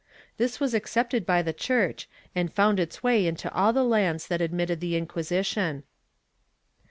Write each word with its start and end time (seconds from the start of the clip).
This 0.37 0.59
was 0.59 0.73
accepted 0.73 1.27
by 1.27 1.43
the 1.43 1.53
Church 1.53 2.09
and 2.33 2.51
found 2.51 2.79
its 2.79 3.03
way 3.03 3.27
into 3.27 3.53
all 3.53 3.71
the 3.71 3.83
lands 3.83 4.25
that 4.29 4.41
admitted 4.41 4.79
the 4.79 4.95
Inquisition. 4.97 5.83